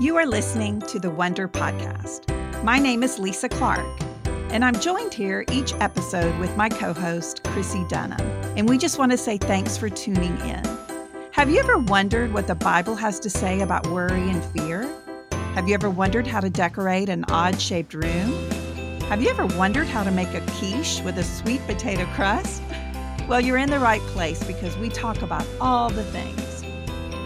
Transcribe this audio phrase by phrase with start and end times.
[0.00, 2.24] You are listening to the Wonder Podcast.
[2.64, 3.86] My name is Lisa Clark,
[4.48, 8.18] and I'm joined here each episode with my co host, Chrissie Dunham.
[8.56, 10.64] And we just want to say thanks for tuning in.
[11.32, 14.90] Have you ever wondered what the Bible has to say about worry and fear?
[15.54, 18.50] Have you ever wondered how to decorate an odd shaped room?
[19.10, 22.62] Have you ever wondered how to make a quiche with a sweet potato crust?
[23.28, 26.49] Well, you're in the right place because we talk about all the things.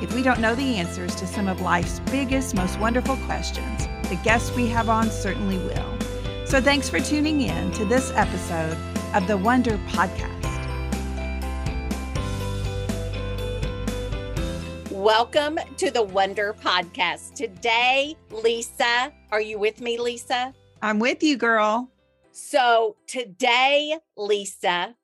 [0.04, 4.20] If we don't know the answers to some of life's biggest, most wonderful questions, the
[4.22, 5.98] guests we have on certainly will.
[6.45, 8.76] So thanks for tuning in to this episode
[9.14, 10.28] of the Wonder Podcast.
[14.90, 17.32] Welcome to the Wonder Podcast.
[17.32, 20.52] Today, Lisa, are you with me, Lisa?
[20.82, 21.88] I'm with you, girl.
[22.30, 24.96] So, today, Lisa,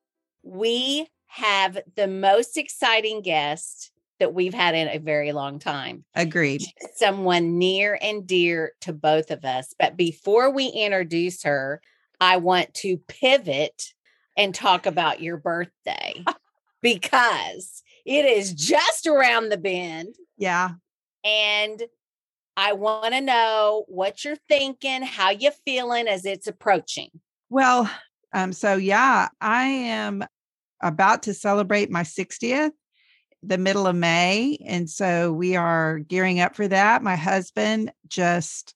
[0.42, 6.05] we have the most exciting guest that we've had in a very long time.
[6.14, 6.62] Agreed.
[6.94, 9.75] Someone near and dear to both of us.
[9.78, 11.81] But before we introduce her,
[12.20, 13.94] I want to pivot
[14.36, 16.25] and talk about your birthday
[16.83, 20.14] because it is just around the bend.
[20.39, 20.70] Yeah.
[21.25, 21.83] And
[22.56, 27.09] I want to know what you're thinking, how you feeling as it's approaching.
[27.48, 27.91] Well,
[28.33, 30.25] um, so yeah, I am
[30.83, 32.70] about to celebrate my 60th
[33.42, 34.58] the middle of May.
[34.66, 37.02] And so we are gearing up for that.
[37.02, 38.74] My husband just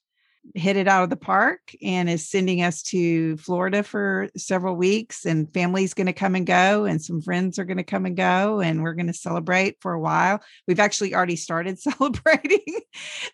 [0.55, 5.25] hit it out of the park and is sending us to Florida for several weeks
[5.25, 8.17] and family's going to come and go and some friends are going to come and
[8.17, 10.41] go and we're going to celebrate for a while.
[10.69, 12.81] We've actually already started celebrating.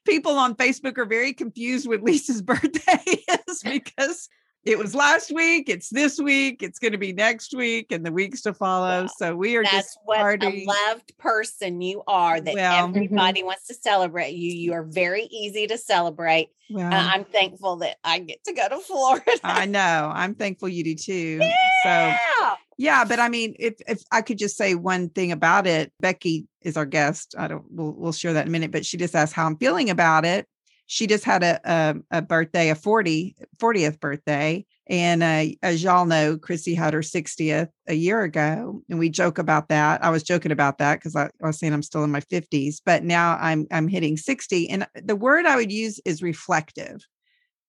[0.06, 4.28] People on Facebook are very confused what Lisa's birthday is because
[4.64, 8.12] it was last week, it's this week, it's going to be next week, and the
[8.12, 9.06] weeks to follow.
[9.16, 10.64] So we are That's just what partying.
[10.64, 12.40] a loved person you are.
[12.40, 12.96] That Well, mhm.
[12.96, 14.52] everybody wants to celebrate you.
[14.52, 16.48] You are very easy to celebrate.
[16.68, 19.32] Well, And I'm thankful that I get to go to Florida.
[19.42, 20.10] I know.
[20.14, 21.38] I'm thankful you do too.
[21.40, 22.54] So yeah.
[22.76, 26.46] yeah, but I mean, if if I could just say one thing about it, Becky
[26.62, 27.34] is our guest.
[27.38, 27.64] I don't.
[27.70, 28.70] We'll we'll share that in a minute.
[28.70, 30.46] But she just asked how I'm feeling about it.
[30.92, 36.04] She just had a a, a birthday, a 40 40th birthday, and uh, as y'all
[36.04, 40.02] know, Chrissie had her 60th a year ago, and we joke about that.
[40.02, 42.80] I was joking about that because I, I was saying I'm still in my 50s,
[42.84, 47.06] but now I'm I'm hitting 60, and the word I would use is reflective,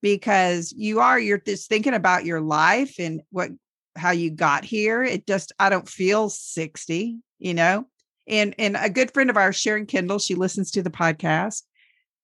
[0.02, 3.52] because you are you're just thinking about your life and what
[3.96, 5.04] how you got here.
[5.04, 7.86] It just I don't feel 60, you know.
[8.28, 11.62] And and a good friend of ours, Sharon Kendall, she listens to the podcast.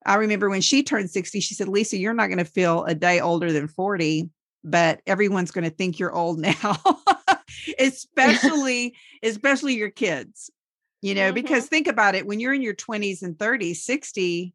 [0.07, 2.95] I remember when she turned 60, she said, Lisa, you're not going to feel a
[2.95, 4.29] day older than 40,
[4.63, 6.79] but everyone's going to think you're old now.
[7.79, 10.49] especially, especially your kids,
[11.01, 11.35] you know, Mhm.
[11.35, 14.53] because think about it, when you're in your 20s and 30s, 60,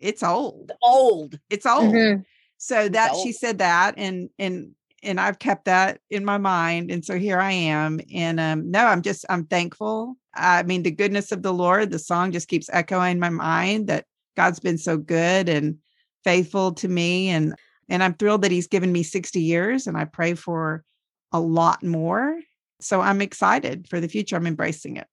[0.00, 0.72] it's old.
[0.82, 1.38] Old.
[1.50, 1.94] It's old.
[1.94, 2.24] Mhm.
[2.58, 6.90] So that she said that and and and I've kept that in my mind.
[6.90, 8.00] And so here I am.
[8.12, 10.16] And um, no, I'm just I'm thankful.
[10.34, 14.06] I mean, the goodness of the Lord, the song just keeps echoing my mind that
[14.36, 15.78] God's been so good and
[16.24, 17.28] faithful to me.
[17.28, 17.54] And
[17.88, 20.84] and I'm thrilled that He's given me 60 years and I pray for
[21.32, 22.40] a lot more.
[22.80, 24.36] So I'm excited for the future.
[24.36, 25.06] I'm embracing it.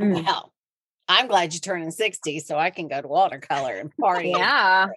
[0.00, 0.24] Mm.
[0.24, 0.52] Well,
[1.08, 4.32] I'm glad you're turning 60 so I can go to watercolor and party.
[4.36, 4.88] Yeah.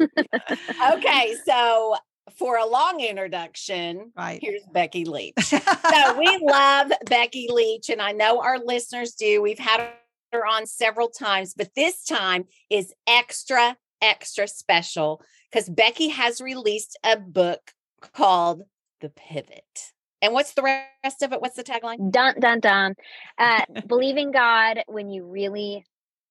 [0.00, 1.34] Okay.
[1.46, 1.96] So,
[2.36, 4.38] for a long introduction, Right.
[4.42, 5.34] here's Becky Leach.
[5.38, 9.40] so we love Becky Leach, and I know our listeners do.
[9.40, 9.88] We've had
[10.32, 16.98] her on several times, but this time is extra, extra special because Becky has released
[17.04, 18.62] a book called
[19.00, 19.92] The Pivot.
[20.20, 21.40] And what's the rest of it?
[21.40, 22.10] What's the tagline?
[22.10, 22.94] Dun dun dun.
[23.38, 25.84] Uh, believing God when you really,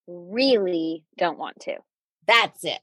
[0.08, 1.78] really don't want to.
[2.28, 2.82] That's it.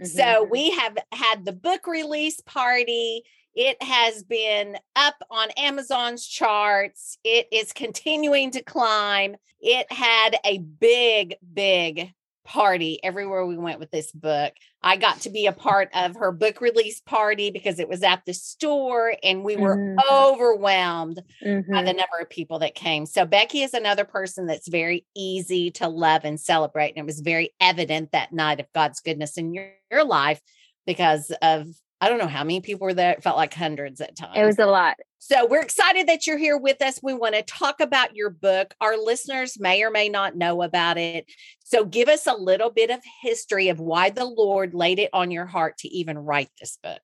[0.00, 0.06] Mhm.
[0.06, 3.22] So we have had the book release party.
[3.54, 7.18] It has been up on Amazon's charts.
[7.24, 9.36] It is continuing to climb.
[9.60, 12.12] It had a big, big
[12.44, 14.52] party everywhere we went with this book.
[14.82, 18.22] I got to be a part of her book release party because it was at
[18.26, 19.96] the store and we were Mhm.
[20.10, 21.84] overwhelmed by Mhm.
[21.84, 23.06] the number of people that came.
[23.06, 26.90] So Becky is another person that's very easy to love and celebrate.
[26.90, 30.40] And it was very evident that night of God's goodness in your, your life
[30.84, 31.68] because of
[32.02, 33.12] I don't know how many people were there.
[33.12, 34.32] It felt like hundreds at times.
[34.34, 34.96] It was a lot.
[35.20, 36.98] So we're excited that you're here with us.
[37.00, 38.74] We want to talk about your book.
[38.80, 41.26] Our listeners may or may not know about it.
[41.62, 45.30] So give us a little bit of history of why the Lord laid it on
[45.30, 47.02] your heart to even write this book.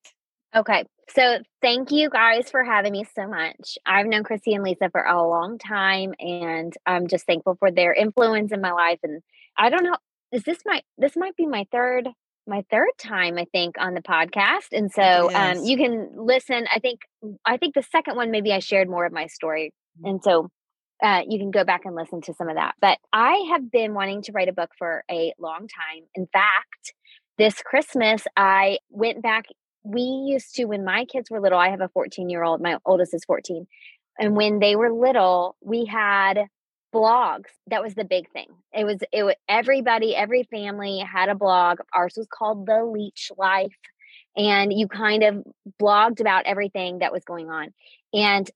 [0.57, 0.85] Okay.
[1.11, 3.79] So thank you guys for having me so much.
[3.87, 7.95] I've known Chrissie and Lisa for a long time, and I'm just thankful for their
[7.95, 8.99] influence in my life.
[9.05, 9.23] And
[9.57, 9.97] I don't know,
[10.33, 12.09] is this my this might be my third
[12.49, 16.67] my third time I think on the podcast, and so um, you can listen.
[16.75, 17.01] I think
[17.45, 20.09] I think the second one maybe I shared more of my story, mm-hmm.
[20.09, 20.49] and so
[21.03, 22.75] uh, you can go back and listen to some of that.
[22.81, 26.05] But I have been wanting to write a book for a long time.
[26.15, 26.95] In fact,
[27.37, 29.45] this Christmas I went back.
[29.85, 31.59] We used to when my kids were little.
[31.59, 32.61] I have a 14 year old.
[32.61, 33.67] My oldest is 14,
[34.19, 36.47] and when they were little, we had
[36.95, 38.49] blogs that was the big thing.
[38.73, 41.79] It was it was everybody every family had a blog.
[41.95, 43.77] Ours was called the Leach life
[44.37, 45.43] and you kind of
[45.81, 47.73] blogged about everything that was going on
[48.13, 48.51] and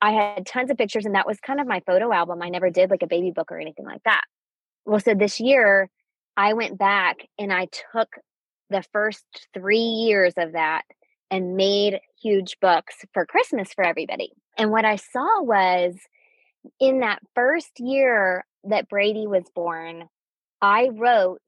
[0.00, 2.40] i had tons of pictures and that was kind of my photo album.
[2.42, 4.22] I never did like a baby book or anything like that.
[4.84, 5.90] Well so this year
[6.36, 8.08] i went back and i took
[8.70, 10.82] the first three years of that
[11.30, 15.96] and made huge books for christmas for everybody and what i saw was
[16.80, 20.08] in that first year that Brady was born,
[20.60, 21.42] I wrote,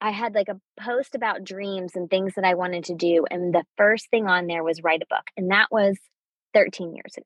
[0.00, 3.24] I had like a post about dreams and things that I wanted to do.
[3.30, 5.24] And the first thing on there was write a book.
[5.36, 5.98] And that was
[6.54, 7.24] 13 years ago.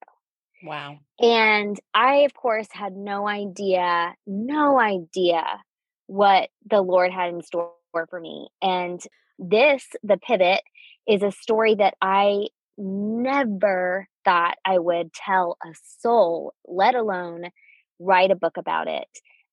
[0.64, 0.98] Wow.
[1.20, 5.44] And I, of course, had no idea, no idea
[6.06, 8.48] what the Lord had in store for me.
[8.62, 9.00] And
[9.38, 10.62] this, the pivot,
[11.06, 12.46] is a story that I
[12.78, 17.46] never thought I would tell a soul, let alone
[17.98, 19.08] write a book about it.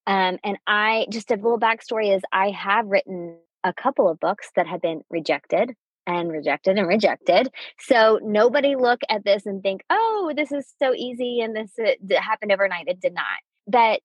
[0.08, 4.50] Um, and I just a little backstory is I have written a couple of books
[4.56, 5.76] that have been rejected
[6.08, 7.50] and rejected and rejected.
[7.80, 12.20] So nobody look at this and think, oh, this is so easy and this uh,
[12.20, 12.88] happened overnight.
[12.88, 13.26] It did not.
[13.68, 14.02] But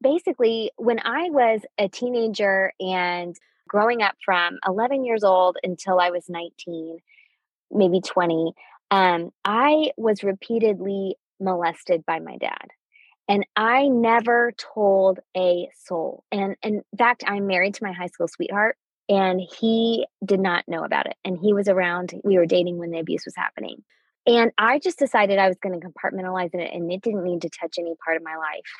[0.00, 3.36] basically, when I was a teenager and
[3.68, 6.98] growing up from 11 years old until I was 19,
[7.70, 8.52] maybe 20,
[8.94, 12.68] um, I was repeatedly molested by my dad.
[13.28, 16.22] And I never told a soul.
[16.30, 18.76] And, and in fact, I'm married to my high school sweetheart,
[19.08, 21.16] and he did not know about it.
[21.24, 23.82] And he was around, we were dating when the abuse was happening.
[24.28, 27.50] And I just decided I was going to compartmentalize it, and it didn't need to
[27.50, 28.72] touch any part of my life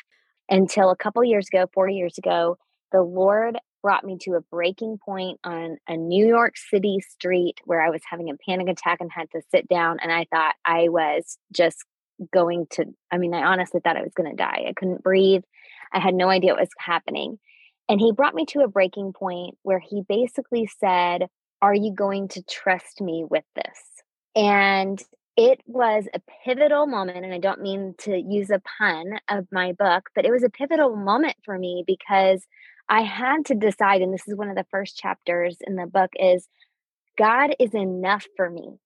[0.49, 2.57] until a couple years ago, four years ago,
[2.93, 7.83] the Lord brought me to a breaking point on a New York City street where
[7.83, 9.99] I was having a panic attack and had to sit down.
[10.01, 11.85] And I thought I was just
[12.33, 14.65] going to, I mean, I honestly thought I was going to die.
[14.67, 15.43] I couldn't breathe.
[15.93, 17.39] I had no idea what was happening.
[17.87, 21.27] And he brought me to a breaking point where he basically said,
[21.61, 23.79] Are you going to trust me with this?
[24.35, 24.99] And
[25.37, 27.27] it was a pivotal moment.
[27.27, 30.49] And I don't mean to use a pun of my book, but it was a
[30.49, 32.47] pivotal moment for me because
[32.89, 36.11] I had to decide, and this is one of the first chapters in the book,
[36.17, 36.49] is
[37.19, 38.79] God is enough for me.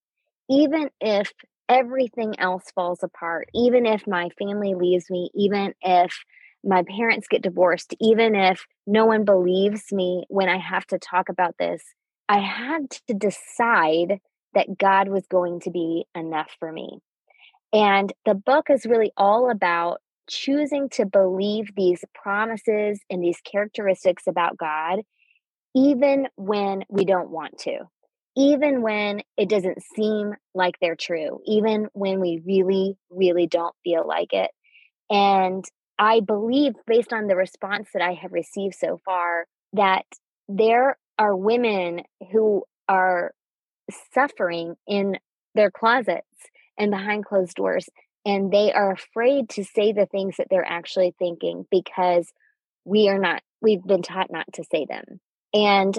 [0.49, 1.33] Even if
[1.69, 6.25] everything else falls apart, even if my family leaves me, even if
[6.65, 11.29] my parents get divorced, even if no one believes me when I have to talk
[11.29, 11.83] about this,
[12.29, 14.21] I had to decide
[14.55, 17.01] that God was going to be enough for me.
[17.73, 24.25] And the book is really all about choosing to believe these promises and these characteristics
[24.27, 25.01] about God,
[25.75, 27.81] even when we don't want to,
[28.37, 34.07] even when it doesn't seem like they're true, even when we really, really don't feel
[34.07, 34.51] like it.
[35.11, 35.65] And
[35.99, 40.05] I believe, based on the response that I have received so far, that
[40.49, 43.33] there are women who are
[44.15, 45.19] suffering in
[45.55, 46.27] their closets
[46.79, 47.89] and behind closed doors
[48.29, 52.31] and they are afraid to say the things that they're actually thinking because
[52.85, 55.21] we are not we've been taught not to say them.
[55.55, 55.99] And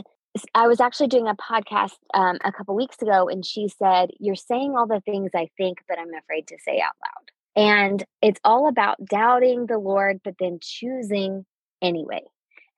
[0.53, 4.35] i was actually doing a podcast um, a couple weeks ago and she said you're
[4.35, 7.31] saying all the things i think but i'm afraid to say out loud.
[7.55, 11.47] And it's all about doubting the lord but then choosing
[11.81, 12.21] anyway.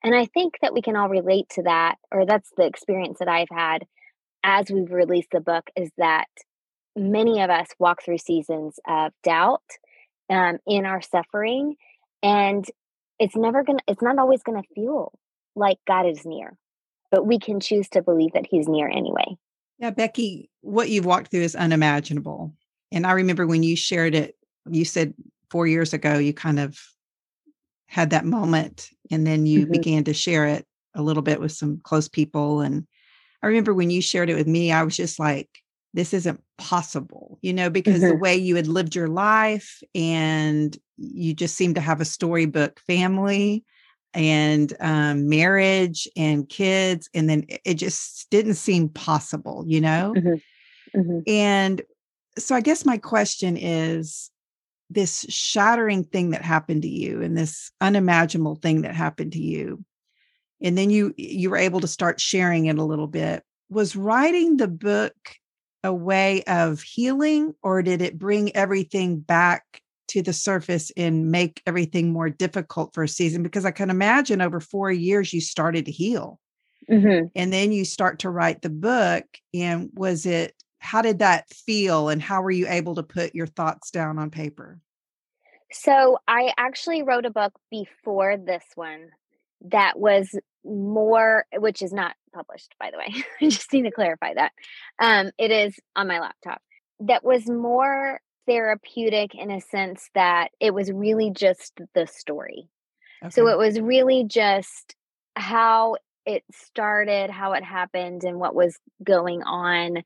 [0.02, 3.28] And i think that we can all relate to that or that's the experience that
[3.28, 3.84] i've had
[4.42, 6.28] as we've released the book is that
[6.96, 9.62] many of us walk through seasons of doubt
[10.30, 11.76] um, in our suffering
[12.22, 12.66] and
[13.18, 15.12] it's never gonna it's not always gonna feel
[15.54, 16.56] like god is near
[17.10, 19.36] but we can choose to believe that he's near anyway
[19.78, 22.52] yeah becky what you've walked through is unimaginable
[22.90, 24.36] and i remember when you shared it
[24.70, 25.14] you said
[25.50, 26.78] four years ago you kind of
[27.86, 29.72] had that moment and then you mm-hmm.
[29.72, 32.86] began to share it a little bit with some close people and
[33.42, 35.61] i remember when you shared it with me i was just like
[35.94, 38.08] this isn't possible, you know, because mm-hmm.
[38.08, 42.80] the way you had lived your life and you just seemed to have a storybook
[42.80, 43.64] family
[44.14, 47.08] and um, marriage and kids.
[47.14, 50.14] And then it just didn't seem possible, you know?
[50.16, 50.98] Mm-hmm.
[50.98, 51.18] Mm-hmm.
[51.26, 51.82] And
[52.38, 54.30] so I guess my question is
[54.88, 59.84] this shattering thing that happened to you and this unimaginable thing that happened to you
[60.62, 64.56] and then you you were able to start sharing it a little bit was writing
[64.56, 65.14] the book
[65.84, 71.62] a way of healing or did it bring everything back to the surface and make
[71.66, 73.42] everything more difficult for a season?
[73.42, 76.38] Because i can imagine over four years you started to heal.
[76.90, 77.26] Mm-hmm.
[77.36, 79.24] and then you start to write the book
[79.54, 83.46] and was it how did that feel and how were you able to put your
[83.46, 84.80] thoughts down on paper?
[85.72, 89.10] So i actually wrote a book before this one
[89.70, 94.32] that was more which is not published by the way i just need to clarify
[94.34, 94.52] that
[94.98, 96.60] um it is on my laptop
[97.00, 102.68] that was more therapeutic in a sense that it was really just the story
[103.22, 103.30] okay.
[103.30, 104.94] so it was really just
[105.34, 110.02] how it started how it happened and what was going on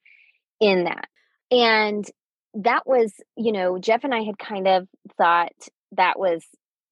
[0.61, 1.09] in that
[1.51, 2.11] and
[2.55, 5.53] that was you know jeff and i had kind of thought
[5.93, 6.43] that was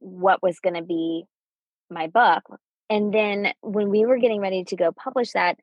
[0.00, 1.24] what was going to be
[1.94, 2.44] my book
[2.90, 5.58] and then when we were getting ready to go publish that,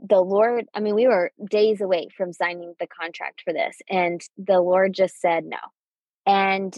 [0.00, 4.20] the Lord, I mean, we were days away from signing the contract for this, and
[4.36, 5.58] the Lord just said no.
[6.26, 6.76] And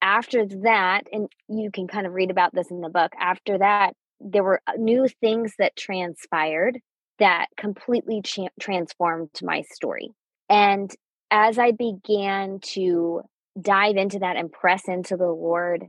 [0.00, 3.94] after that, and you can kind of read about this in the book, after that,
[4.20, 6.78] there were uh, new things that transpired
[7.18, 10.10] that completely cha- transformed my story.
[10.48, 10.90] And
[11.30, 13.22] as I began to
[13.60, 15.84] dive into that and press into the Lord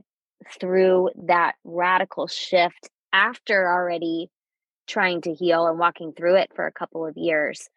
[0.60, 4.30] through that radical shift after already
[4.86, 7.68] trying to heal and walking through it for a couple of years,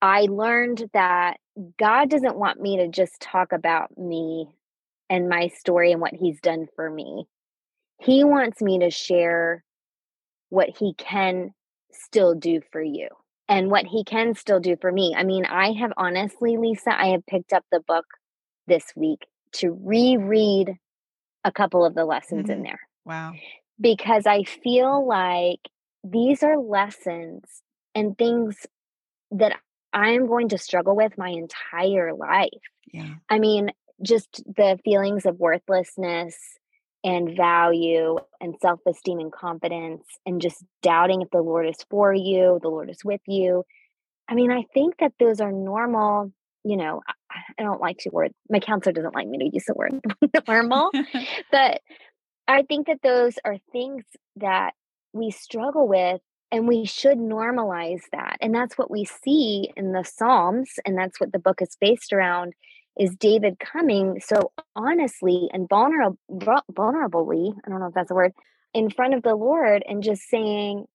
[0.00, 1.38] I learned that
[1.78, 4.48] God doesn't want me to just talk about me
[5.08, 7.26] and my story and what He's done for me.
[8.00, 9.64] He wants me to share
[10.48, 11.52] what He can
[11.92, 13.08] still do for you
[13.48, 15.14] and what He can still do for me.
[15.16, 18.06] I mean, I have honestly, Lisa, I have picked up the book
[18.66, 20.76] this week to reread
[21.46, 22.52] a couple of the lessons mm-hmm.
[22.52, 22.80] in there.
[23.06, 23.32] Wow
[23.80, 25.60] because I feel like
[26.04, 27.44] these are lessons
[27.94, 28.66] and things
[29.32, 29.56] that
[29.92, 32.50] I'm going to struggle with my entire life.
[32.92, 33.14] Yeah.
[33.28, 33.70] I mean,
[34.02, 36.36] just the feelings of worthlessness
[37.02, 42.12] and value and self esteem and confidence, and just doubting if the Lord is for
[42.12, 43.64] you, the Lord is with you.
[44.28, 46.32] I mean, I think that those are normal.
[46.66, 49.74] You know, I don't like to word, my counselor doesn't like me to use the
[49.74, 50.00] word
[50.48, 50.90] normal,
[51.52, 51.80] but
[52.48, 54.04] I think that those are things
[54.36, 54.72] that
[55.12, 56.20] we struggle with
[56.50, 58.36] and we should normalize that.
[58.40, 62.12] And that's what we see in the Psalms and that's what the book is based
[62.12, 62.54] around
[62.98, 68.32] is David coming so honestly and vulnerable vulnerably, I don't know if that's a word,
[68.74, 70.86] in front of the Lord and just saying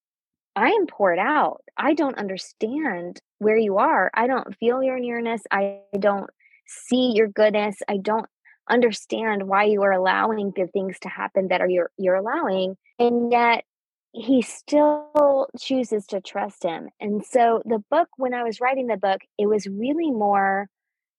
[0.55, 1.61] I am poured out.
[1.77, 4.11] I don't understand where you are.
[4.13, 5.41] I don't feel your nearness.
[5.51, 6.29] I don't
[6.67, 7.77] see your goodness.
[7.87, 8.27] I don't
[8.69, 13.31] understand why you are allowing the things to happen that are you're you're allowing and
[13.31, 13.65] yet
[14.13, 18.97] he still chooses to trust him and so the book when i was writing the
[18.97, 20.67] book it was really more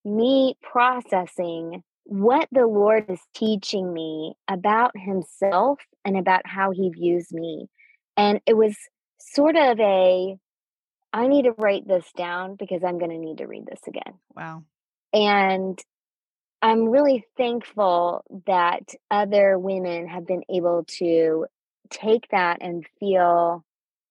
[0.05, 7.33] me processing what the lord is teaching me about himself and about how he views
[7.33, 7.67] me
[8.17, 8.77] and it was
[9.35, 10.37] sort of a
[11.13, 14.15] i need to write this down because i'm going to need to read this again.
[14.35, 14.65] Wow.
[15.13, 15.79] And
[16.63, 21.47] I'm really thankful that other women have been able to
[21.91, 23.65] take that and feel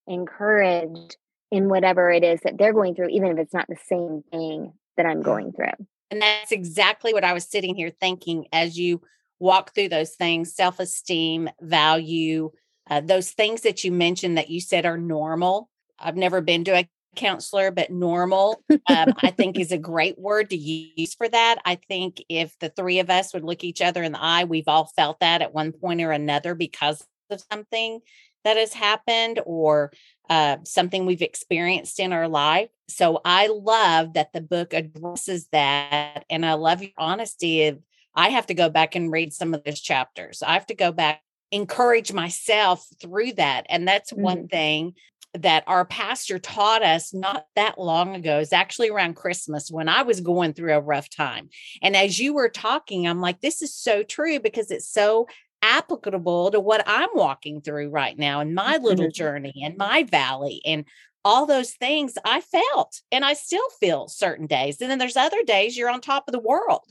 [0.05, 1.17] encouraged
[1.49, 4.73] in whatever it is that they're going through, even if it's not the same thing
[4.97, 5.25] that I'm mm.
[5.25, 5.87] going through.
[6.11, 9.01] And that's exactly what I was sitting here thinking as you
[9.39, 12.51] walk through those things self esteem, value,
[12.89, 15.69] uh, those things that you mentioned that you said are normal.
[15.99, 20.49] I've never been to a counselor, but normal, um, I think is a great word
[20.51, 21.57] to use for that.
[21.65, 24.67] I think if the three of us would look each other in the eye, we've
[24.67, 27.99] all felt that at one point or another because of something
[28.43, 29.91] that has happened or
[30.29, 32.69] uh, something we've experienced in our life.
[32.87, 36.25] So I love that the book addresses that.
[36.29, 37.79] And I love your honesty of
[38.15, 40.43] I have to go back and read some of those chapters.
[40.43, 41.21] I have to go back
[41.51, 43.65] encourage myself through that.
[43.69, 44.21] And that's mm-hmm.
[44.21, 44.93] one thing
[45.33, 50.01] that our pastor taught us not that long ago is actually around Christmas when I
[50.03, 51.49] was going through a rough time.
[51.81, 55.27] And as you were talking, I'm like, this is so true because it's so
[55.61, 59.17] applicable to what I'm walking through right now in my little mm-hmm.
[59.17, 60.85] journey and my valley and
[61.23, 64.81] all those things I felt and I still feel certain days.
[64.81, 66.81] And then there's other days you're on top of the world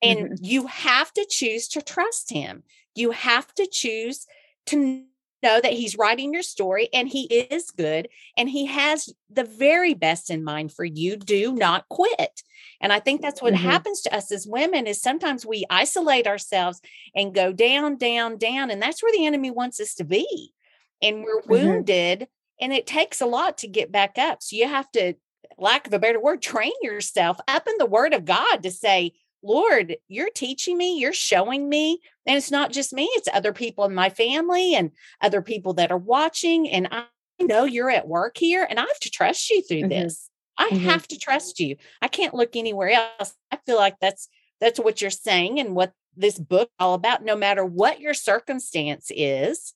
[0.00, 0.34] and mm-hmm.
[0.40, 2.62] you have to choose to trust him.
[2.94, 4.26] You have to choose
[4.66, 5.04] to
[5.42, 9.92] know that he's writing your story and he is good and he has the very
[9.92, 12.44] best in mind for you do not quit
[12.80, 13.68] and i think that's what mm-hmm.
[13.68, 16.80] happens to us as women is sometimes we isolate ourselves
[17.16, 20.54] and go down down down and that's where the enemy wants us to be
[21.02, 21.50] and we're mm-hmm.
[21.50, 22.28] wounded
[22.62, 24.40] and it takes a lot to get back up.
[24.40, 25.14] So you have to,
[25.58, 29.12] lack of a better word, train yourself up in the word of God to say,
[29.42, 32.00] Lord, you're teaching me, you're showing me.
[32.26, 35.90] And it's not just me, it's other people in my family and other people that
[35.90, 36.68] are watching.
[36.68, 37.04] And I
[37.40, 39.88] know you're at work here and I have to trust you through mm-hmm.
[39.88, 40.28] this.
[40.56, 40.84] I mm-hmm.
[40.84, 41.76] have to trust you.
[42.00, 43.34] I can't look anywhere else.
[43.50, 44.28] I feel like that's
[44.60, 49.10] that's what you're saying and what this book all about no matter what your circumstance
[49.14, 49.74] is.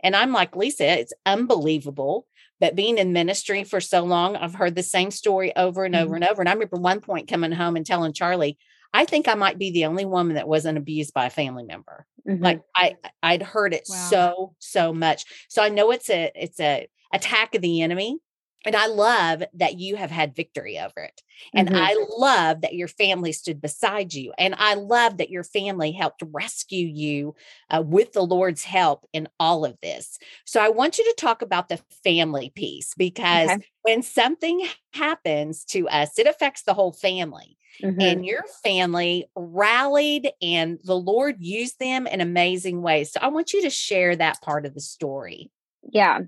[0.00, 2.26] And I'm like Lisa, it's unbelievable
[2.60, 6.14] but being in ministry for so long, I've heard the same story over and over
[6.14, 6.22] mm-hmm.
[6.22, 6.42] and over.
[6.42, 8.58] And I remember one point coming home and telling Charlie,
[8.94, 12.06] I think I might be the only woman that wasn't abused by a family member.
[12.28, 12.42] Mm-hmm.
[12.42, 13.96] Like I I'd heard it wow.
[14.10, 15.24] so so much.
[15.48, 18.18] So I know it's a it's a attack of the enemy
[18.64, 21.22] and I love that you have had victory over it.
[21.54, 21.76] And mm-hmm.
[21.76, 24.32] I love that your family stood beside you.
[24.36, 27.36] And I love that your family helped rescue you
[27.70, 30.18] uh, with the Lord's help in all of this.
[30.44, 33.64] So I want you to talk about the family piece because okay.
[33.82, 37.56] when something happens to us, it affects the whole family.
[37.82, 38.00] Mm-hmm.
[38.00, 43.12] And your family rallied, and the Lord used them in amazing ways.
[43.12, 45.50] So I want you to share that part of the story.
[45.82, 46.20] Yeah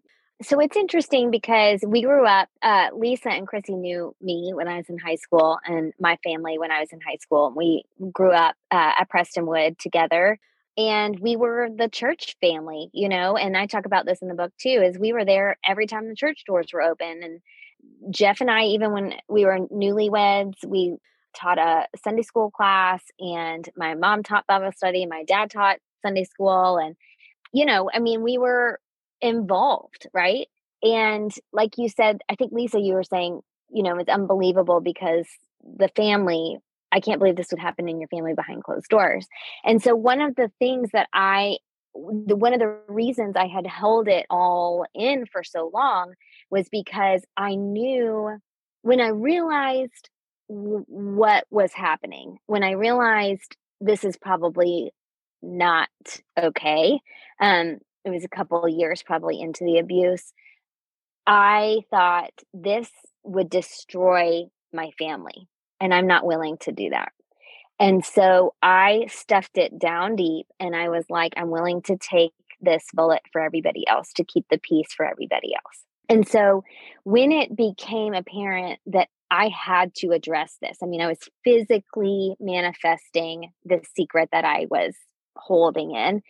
[0.42, 4.76] so it's interesting because we grew up uh, lisa and chrissie knew me when i
[4.76, 8.32] was in high school and my family when i was in high school we grew
[8.32, 10.38] up uh, at prestonwood together
[10.76, 14.35] and we were the church family you know and i talk about this in the
[14.35, 17.40] book too is we were there every time the church doors were open and
[18.11, 20.97] jeff and i even when we were newlyweds we
[21.34, 26.25] taught a sunday school class and my mom taught bible study my dad taught sunday
[26.25, 26.96] school and
[27.52, 28.78] you know i mean we were
[29.20, 30.49] involved, right?
[30.82, 35.26] And like you said, I think Lisa, you were saying, you know, it's unbelievable because
[35.62, 36.58] the family,
[36.90, 39.26] I can't believe this would happen in your family behind closed doors.
[39.64, 41.58] And so one of the things that I
[41.92, 46.14] the, one of the reasons I had held it all in for so long
[46.49, 48.38] was because I knew
[48.83, 50.09] when I realized
[50.50, 54.92] w- what was happening, when I realized this is probably
[55.42, 55.88] not
[56.38, 57.00] okay,
[57.40, 60.32] um, it was a couple of years probably into the abuse
[61.26, 62.90] i thought this
[63.22, 65.46] would destroy my family
[65.80, 67.12] and i'm not willing to do that.
[67.78, 72.32] And so i stuffed it down deep and i was like i'm willing to take
[72.60, 75.84] this bullet for everybody else to keep the peace for everybody else.
[76.10, 76.62] And so
[77.04, 80.79] when it became apparent that I had to address this.
[80.83, 84.95] I mean, I was physically manifesting the secret that I was
[85.37, 86.23] holding in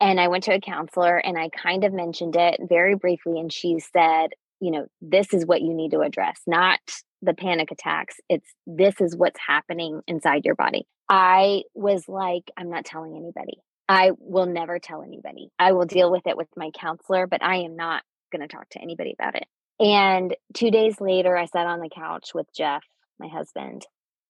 [0.00, 3.38] and I went to a counselor and I kind of mentioned it very briefly.
[3.38, 6.80] And she said, you know, this is what you need to address, not
[7.22, 8.16] the panic attacks.
[8.28, 10.86] It's this is what's happening inside your body.
[11.08, 13.58] I was like, I'm not telling anybody.
[13.88, 15.50] I will never tell anybody.
[15.58, 18.68] I will deal with it with my counselor, but I am not going to talk
[18.70, 19.46] to anybody about it.
[19.80, 22.84] And two days later, I sat on the couch with Jeff,
[23.18, 23.86] my husband,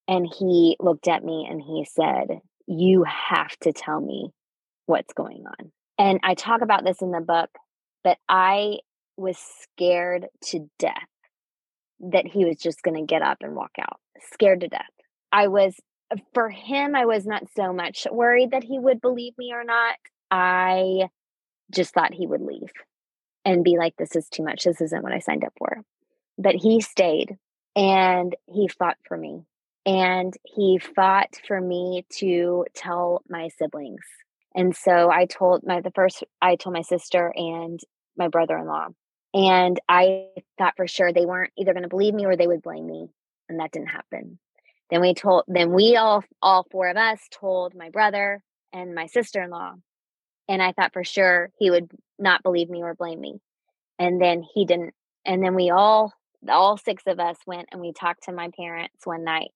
[0.07, 4.31] and he looked at me and he said, You have to tell me
[4.85, 5.71] what's going on.
[5.97, 7.49] And I talk about this in the book,
[8.01, 8.77] but I
[9.17, 10.95] was scared to death
[11.99, 13.99] that he was just going to get up and walk out,
[14.31, 14.89] scared to death.
[15.33, 15.75] I was,
[16.11, 19.65] uh, for him, I was not so much worried that he would believe me or
[19.65, 19.95] not.
[20.31, 21.09] I
[21.69, 22.71] just thought he would leave
[23.45, 24.63] and be like, this is too much.
[24.63, 25.83] This isn't what I signed up for.
[26.37, 27.37] But he stayed
[27.75, 29.43] and he fought for me.
[29.85, 34.03] And he fought for me to tell my siblings
[34.53, 37.79] and so I told my the first I told my sister and
[38.17, 38.87] my brother-in-law.
[39.33, 40.27] And I
[40.57, 43.07] thought for sure they weren't either going to believe me or they would blame me.
[43.47, 44.39] And that didn't happen.
[44.89, 49.05] Then we told then we all all four of us told my brother and my
[49.05, 49.75] sister-in-law.
[50.51, 53.39] And I thought for sure he would not believe me or blame me.
[53.97, 54.93] And then he didn't.
[55.25, 56.11] And then we all
[56.49, 59.51] all six of us went and we talked to my parents one night.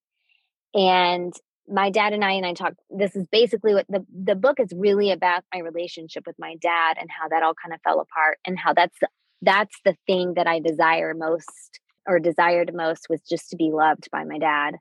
[0.73, 1.33] And
[1.67, 4.69] my dad and I and I talked this is basically what the the book is
[4.73, 8.37] really about my relationship with my dad and how that all kind of fell apart
[8.47, 8.97] and how that's
[9.41, 14.07] that's the thing that I desire most or desired most was just to be loved
[14.13, 14.75] by my dad.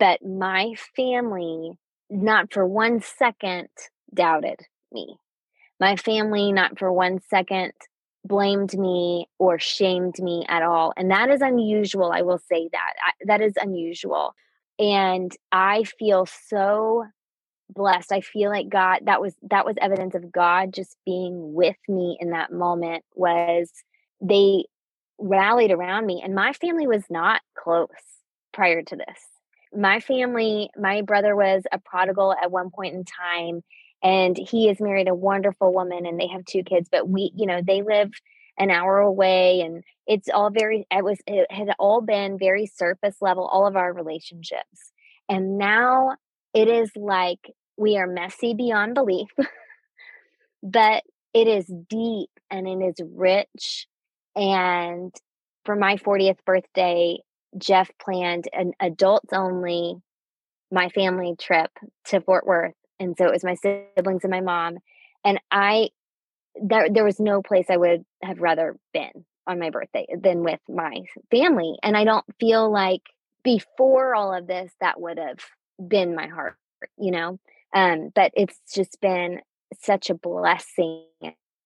[0.00, 1.78] But my family
[2.10, 3.68] not for one second
[4.12, 4.58] doubted
[4.90, 5.16] me.
[5.80, 7.72] My family not for one second
[8.24, 10.92] blamed me or shamed me at all.
[10.96, 12.12] And that is unusual.
[12.12, 12.92] I will say that.
[13.04, 14.34] I, that is unusual
[14.80, 17.04] and i feel so
[17.68, 21.76] blessed i feel like god that was that was evidence of god just being with
[21.88, 23.70] me in that moment was
[24.20, 24.64] they
[25.18, 27.88] rallied around me and my family was not close
[28.52, 29.20] prior to this
[29.76, 33.62] my family my brother was a prodigal at one point in time
[34.02, 37.46] and he has married a wonderful woman and they have two kids but we you
[37.46, 38.10] know they live
[38.60, 43.16] an hour away and it's all very it was it had all been very surface
[43.20, 44.92] level all of our relationships.
[45.28, 46.16] And now
[46.52, 47.38] it is like
[47.78, 49.28] we are messy beyond belief
[50.62, 53.86] but it is deep and it is rich.
[54.36, 55.14] And
[55.64, 57.18] for my 40th birthday
[57.58, 59.96] jeff planned an adults only
[60.70, 61.70] my family trip
[62.04, 64.78] to fort worth and so it was my siblings and my mom
[65.24, 65.88] and i
[66.60, 70.60] there there was no place I would have rather been on my birthday than with
[70.68, 71.76] my family.
[71.82, 73.02] And I don't feel like
[73.42, 75.38] before all of this that would have
[75.86, 76.56] been my heart,
[76.96, 77.38] you know.
[77.74, 79.40] Um, but it's just been
[79.80, 81.06] such a blessing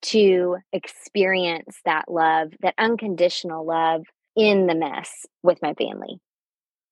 [0.02, 4.02] to experience that love, that unconditional love
[4.36, 6.20] in the mess with my family.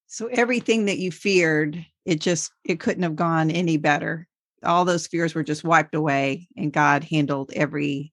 [0.07, 4.29] So everything that you feared, it just it couldn't have gone any better
[4.65, 8.13] all those fears were just wiped away and God handled every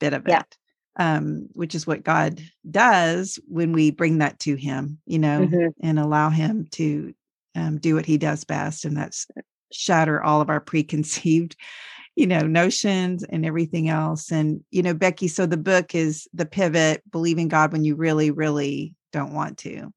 [0.00, 0.40] bit of yeah.
[0.40, 0.56] it.
[0.96, 5.72] Um, which is what God does when we bring that to Him, you know, Mhm.
[5.80, 7.14] and allow Him to
[7.54, 9.26] um, do what He does best, and that's
[9.72, 11.54] shatter all of our preconceived,
[12.16, 14.32] you know, notions and everything else.
[14.32, 18.32] And you know, Becky, so the book is the pivot: believing God when you really,
[18.32, 19.92] really don't want to.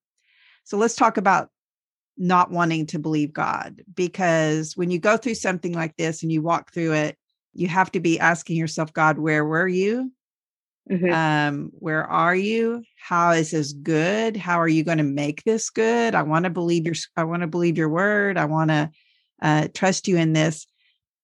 [0.65, 1.49] So let's talk about
[2.17, 6.41] not wanting to believe God because when you go through something like this and you
[6.41, 7.17] walk through it,
[7.53, 10.11] you have to be asking yourself, God, where were you?
[10.89, 11.13] Mhm.
[11.13, 12.83] Um, where are you?
[12.97, 14.35] How is this good?
[14.35, 16.15] How are you going to make this good?
[16.15, 18.37] I want to believe your I want to believe your word.
[18.37, 18.89] I want to
[19.41, 20.67] uh, trust you in this.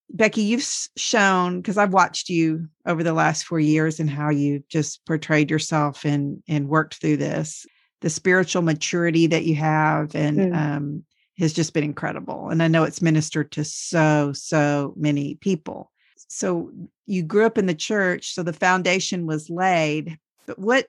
[0.10, 4.63] Becky, you've shown because I've watched you over the last four years and how you
[4.69, 7.65] just portrayed yourself and and worked through this.
[8.02, 10.56] The spiritual maturity that you have and Mm.
[10.56, 11.04] um,
[11.40, 12.50] has just been incredible.
[12.50, 15.92] And I know it's ministered to so so many people.
[16.30, 16.72] So
[17.06, 20.18] you grew up in the church, so the foundation was laid.
[20.46, 20.88] But what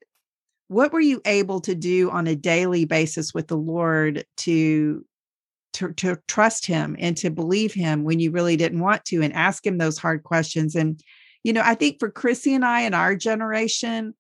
[0.68, 5.04] what were you able to do on a daily basis with the Lord to
[5.74, 9.32] to, to trust him and to believe him when you really didn't want to and
[9.32, 11.00] ask him those hard questions and
[11.44, 14.14] you know i think for chrissie and i in our generation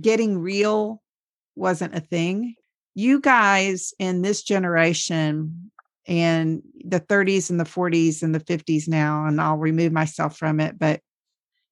[0.00, 1.01] getting real
[1.56, 2.54] wasn't a thing
[2.94, 5.70] you guys in this generation
[6.06, 10.60] and the 30s and the 40s and the 50s now and i'll remove myself from
[10.60, 11.00] it but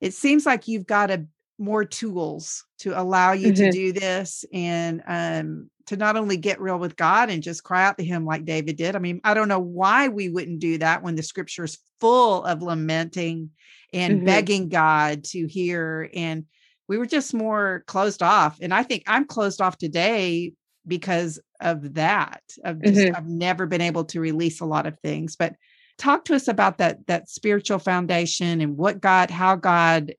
[0.01, 1.27] it seems like you've got a
[1.59, 3.73] more tools to allow you to Mhm.
[3.73, 7.99] do this and um, to not only get real with God and just cry out
[7.99, 8.97] to Him like David did.
[8.97, 12.45] I mean, I don't know why we wouldn't do that when the scripture is full
[12.45, 13.51] of lamenting
[13.93, 14.25] and Mhm.
[14.25, 16.09] begging God to hear.
[16.15, 16.47] And
[16.91, 18.59] we were just more closed off.
[18.61, 20.53] And I think I'm closed off today
[20.89, 22.43] because of that.
[22.65, 23.17] Of just Mhm.
[23.17, 25.37] I've never been able to release a lot of things.
[25.37, 25.55] But
[25.99, 30.17] talk to us about that that spiritual foundation and what God, how God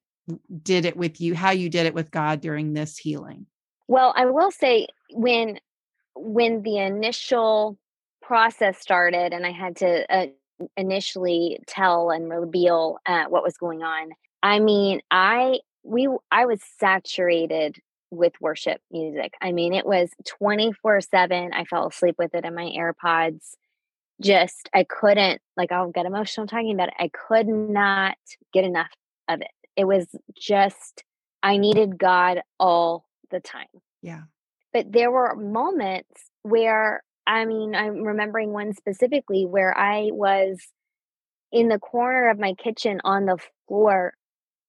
[0.64, 3.48] did it with you, how you did it with God during this healing.
[3.90, 5.60] Well, I will say when
[6.16, 7.78] when the initial
[8.22, 10.28] process started and I had to uh,
[10.78, 14.12] initially tell and reveal uh, what was going on.
[14.42, 17.78] I mean, I we I was saturated
[18.12, 19.34] with worship music.
[19.42, 21.54] I mean, it was 24/7.
[21.54, 23.56] I fell asleep with it in my AirPods.
[24.22, 26.94] Just I couldn't like I'll get emotional talking about it.
[27.00, 28.18] I could not
[28.54, 28.92] get enough
[29.28, 29.52] of it.
[29.76, 30.08] It was
[30.40, 31.04] just
[31.44, 33.68] I needed God all the time
[34.02, 34.24] Yeah.
[34.74, 40.60] but there were moments where I mean, I'm remembering one specifically where I was
[41.52, 44.14] in the corner of my kitchen on the floor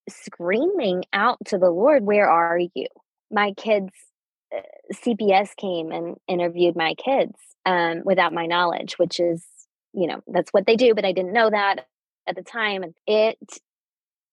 [0.08, 2.86] screaming out to the Lord, Where are you?
[3.30, 3.92] My kids,
[4.54, 4.60] uh,
[4.92, 7.34] CPS came and interviewed my kids
[7.64, 9.44] um, without my knowledge, which is,
[9.92, 11.86] you know, that's what they do, but I didn't know that
[12.26, 12.82] at the time.
[12.82, 13.38] And it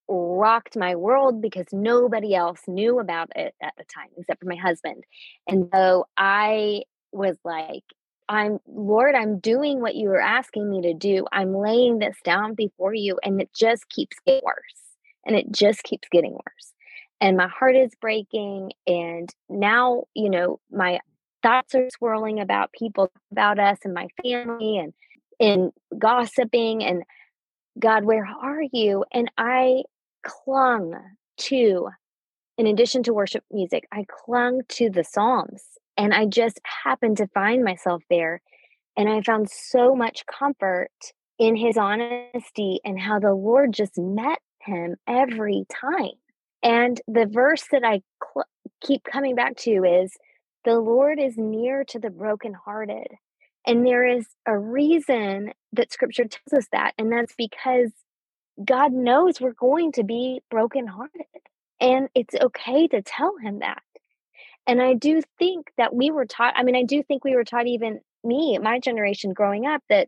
[0.10, 4.55] rocked my world because nobody else knew about it at the time except for my
[4.55, 5.03] husband.
[5.47, 7.84] And so I was like,
[8.27, 11.25] I'm Lord, I'm doing what you were asking me to do.
[11.32, 14.79] I'm laying this down before you, and it just keeps getting worse.
[15.25, 16.73] And it just keeps getting worse.
[17.21, 18.71] And my heart is breaking.
[18.88, 20.99] And now, you know, my
[21.43, 24.93] thoughts are swirling about people, about us and my family and
[25.41, 27.03] and gossiping and
[27.79, 29.05] God, where are you?
[29.13, 29.84] And I
[30.23, 30.95] clung
[31.38, 31.89] to,
[32.58, 35.63] in addition to worship music, I clung to the Psalms
[35.95, 38.41] and I just happened to find myself there.
[38.97, 40.91] And I found so much comfort
[41.38, 46.12] in his honesty and how the Lord just met him every time.
[46.63, 48.45] And the verse that I cl-
[48.82, 50.13] keep coming back to is
[50.65, 53.08] the Lord is near to the brokenhearted.
[53.65, 56.93] And there is a reason that scripture tells us that.
[56.97, 57.91] And that's because
[58.63, 61.27] God knows we're going to be brokenhearted.
[61.79, 63.82] And it's okay to tell him that.
[64.67, 67.43] And I do think that we were taught, I mean, I do think we were
[67.43, 70.08] taught, even me, my generation growing up, that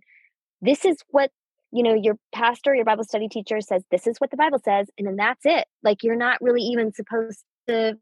[0.61, 1.31] this is what,
[1.71, 4.87] you know, your pastor, your Bible study teacher says, this is what the Bible says.
[4.97, 5.67] And then that's it.
[5.83, 7.97] Like you're not really even supposed to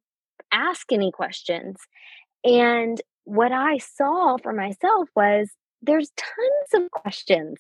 [0.52, 1.78] ask any questions.
[2.44, 5.50] And what I saw for myself was
[5.82, 7.58] there's tons of questions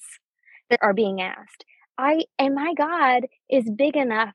[0.69, 1.65] that are being asked.
[1.97, 4.33] I and my God is big enough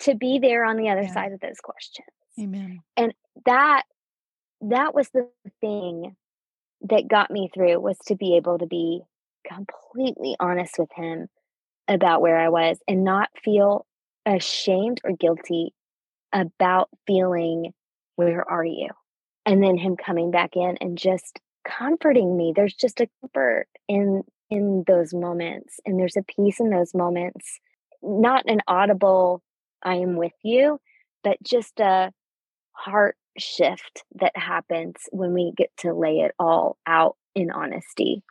[0.00, 1.12] to be there on the other yeah.
[1.12, 2.08] side of those questions.
[2.40, 2.80] Amen.
[2.96, 3.12] And
[3.46, 3.82] that
[4.62, 5.28] that was the
[5.60, 6.16] thing
[6.82, 9.02] that got me through was to be able to be
[9.46, 11.28] completely honest with him
[11.86, 13.86] about where I was and not feel
[14.26, 15.74] ashamed or guilty
[16.32, 17.72] about feeling
[18.16, 18.88] where are you?
[19.46, 22.52] And then him coming back in and just comforting me.
[22.54, 27.58] There's just a comfort in in those moments and there's a peace in those moments.
[28.02, 29.42] Not an audible
[29.82, 30.80] I am with you,
[31.22, 32.12] but just a
[32.72, 38.22] heart shift that happens when we get to lay it all out in honesty.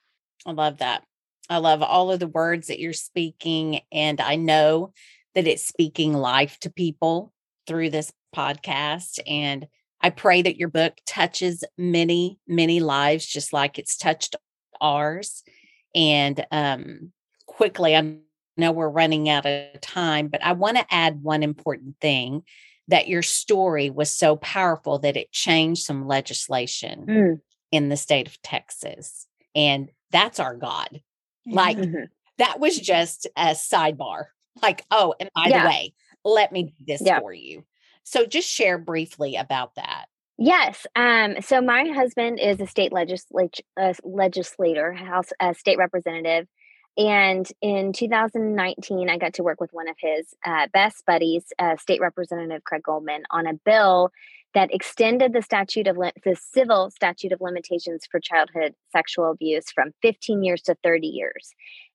[0.45, 1.04] I love that.
[1.50, 3.82] I love all of the words that you're speaking.
[3.91, 4.93] And I know
[5.36, 7.34] that it's speaking life to people
[7.67, 9.19] through this podcast.
[9.28, 9.67] And
[10.02, 14.36] I pray that your book touches many, many lives, just like it's touched
[14.80, 15.43] ours.
[15.95, 17.12] And um,
[17.45, 18.17] quickly, I
[18.58, 22.43] know we're running out of time, but I want to add one important thing
[22.88, 27.39] that your story was so powerful that it changed some legislation mm.
[27.71, 29.28] in the state of Texas.
[29.56, 31.02] And that's our God.
[31.46, 32.06] Like mm-hmm.
[32.38, 34.26] that was just a sidebar.
[34.62, 35.63] Like, oh, and by yeah.
[35.63, 35.93] the way,
[36.26, 37.20] let me do this yeah.
[37.20, 37.63] for you.
[38.04, 40.06] So just share briefly about that.
[40.38, 40.86] Yes.
[40.96, 46.48] Um, so my husband is a state legislature, uh, legislator, House uh, state representative,
[46.98, 51.78] and in 2019, I got to work with one of his uh, best buddies, uh,
[51.78, 54.10] State Representative Craig Goldman, on a bill
[54.58, 59.91] that extended the statute of the civil statute of limitations for childhood sexual abuse from
[60.02, 61.54] 15 years to 30 years.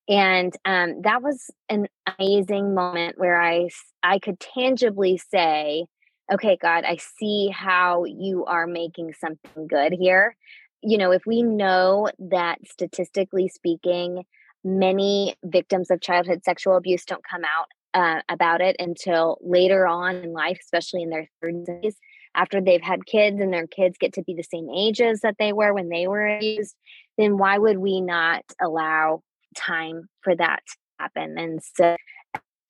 [0.09, 3.69] And um, that was an amazing moment where I
[4.05, 5.87] I could tangibly say,
[6.33, 10.37] "Okay, God, I see how you are making something good here."
[10.83, 14.23] You know, if we know that statistically speaking,
[14.63, 20.17] many victims of childhood sexual abuse don't come out uh, about it until later on
[20.17, 21.95] in life, especially in their 30s,
[22.35, 25.53] after they've had kids and their kids get to be the same ages that they
[25.53, 26.75] were when they were abused,
[27.19, 29.23] then why would we not allow
[29.57, 31.37] time for that to happen?
[31.39, 31.97] And so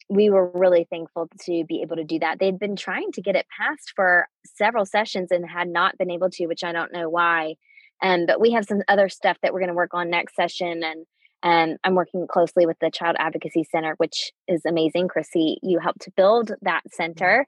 [0.09, 2.38] we were really thankful to be able to do that.
[2.38, 6.31] They'd been trying to get it passed for several sessions and had not been able
[6.31, 7.55] to, which I don't know why.
[8.03, 10.83] Um, but we have some other stuff that we're going to work on next session
[10.83, 11.07] and
[11.44, 15.09] and I'm working closely with the Child Advocacy Center, which is amazing.
[15.09, 17.46] Chrissie, you helped to build that center.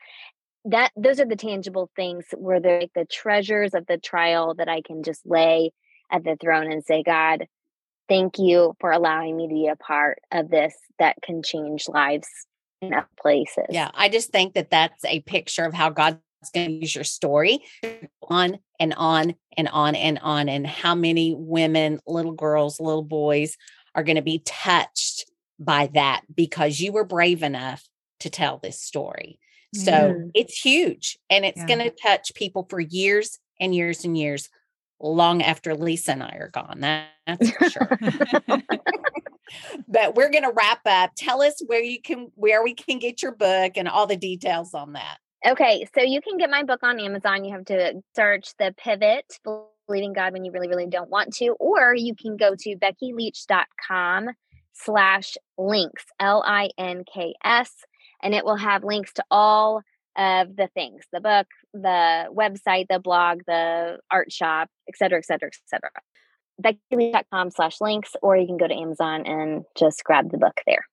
[0.66, 4.68] That those are the tangible things where they're like the treasures of the trial that
[4.68, 5.72] I can just lay
[6.10, 7.46] at the throne and say, God,
[8.08, 12.28] thank you for allowing me to be a part of this that can change lives
[12.80, 13.66] in other places.
[13.70, 16.18] Yeah, I just think that that's a picture of how God's
[16.54, 17.60] going to use your story
[18.28, 23.56] on and on and on and on, and how many women, little girls, little boys
[23.94, 27.86] are going to be touched by that because you were brave enough
[28.20, 29.38] to tell this story.
[29.74, 30.30] So mm.
[30.34, 31.66] it's huge and it's yeah.
[31.66, 34.48] going to touch people for years and years and years,
[35.00, 36.80] long after Lisa and I are gone.
[36.80, 37.98] That, that's for sure.
[39.88, 41.12] but we're going to wrap up.
[41.16, 44.74] Tell us where you can, where we can get your book and all the details
[44.74, 45.18] on that.
[45.46, 47.44] Okay, so you can get my book on Amazon.
[47.44, 49.38] You have to search the pivot
[49.86, 51.48] believing God when you really, really don't want to.
[51.60, 54.30] Or you can go to beckyleach.com
[54.72, 57.70] slash links, L I N K S,
[58.24, 59.82] and it will have links to all
[60.16, 65.26] of the things the book, the website, the blog, the art shop, et cetera, et
[65.26, 65.90] cetera, et cetera.
[67.50, 70.86] slash links, or you can go to Amazon and just grab the book there.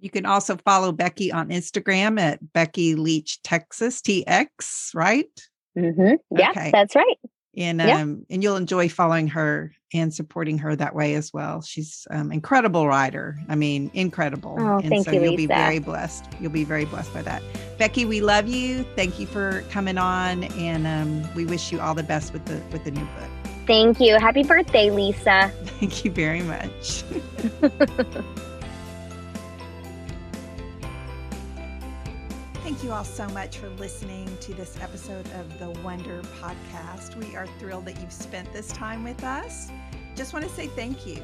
[0.00, 5.26] You can also follow Becky on Instagram at Becky Leach Texas TX, right?
[5.76, 6.14] Mm-hmm.
[6.36, 6.70] Yeah, okay.
[6.72, 7.18] that's right
[7.56, 8.00] and yeah.
[8.00, 11.62] um and you'll enjoy following her and supporting her that way as well.
[11.62, 14.56] She's um incredible writer i mean incredible.
[14.58, 16.26] Oh, and thank so you, you'll be very blessed.
[16.40, 17.42] You'll be very blessed by that.
[17.78, 18.84] Becky we love you.
[18.96, 22.60] Thank you for coming on and um we wish you all the best with the
[22.72, 23.30] with the new book.
[23.66, 24.18] Thank you.
[24.18, 25.52] Happy birthday lisa.
[25.80, 27.04] Thank you very much
[32.70, 37.16] Thank you all so much for listening to this episode of the Wonder Podcast.
[37.16, 39.72] We are thrilled that you've spent this time with us.
[40.14, 41.20] Just want to say thank you.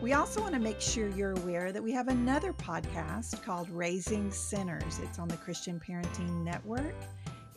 [0.00, 4.30] We also want to make sure you're aware that we have another podcast called Raising
[4.30, 5.00] Sinners.
[5.02, 6.94] It's on the Christian Parenting Network.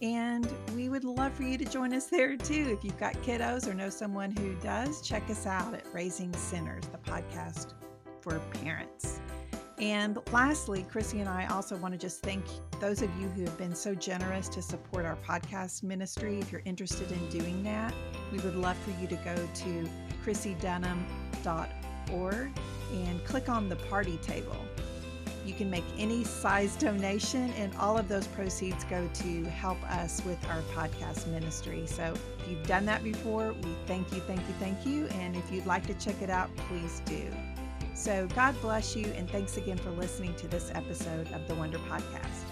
[0.01, 2.75] And we would love for you to join us there too.
[2.75, 6.85] If you've got kiddos or know someone who does, check us out at Raising Sinners,
[6.87, 7.73] the podcast
[8.19, 9.19] for parents.
[9.79, 12.43] And lastly, Chrissie and I also want to just thank
[12.79, 16.39] those of you who have been so generous to support our podcast ministry.
[16.39, 17.93] If you're interested in doing that,
[18.31, 19.89] we would love for you to go to
[20.25, 22.59] chrissiedunham.org
[22.91, 24.57] and click on the party table.
[25.45, 30.21] You can make any size donation, and all of those proceeds go to help us
[30.25, 31.85] with our podcast ministry.
[31.85, 35.05] So if you've done that before, we thank you, thank you, thank you.
[35.07, 37.31] And if you'd like to check it out, please do.
[37.97, 41.79] So God bless you, and thanks again for listening to this episode of the Wonder
[41.79, 42.46] Podcast.